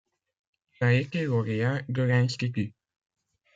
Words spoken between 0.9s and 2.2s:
été lauréat de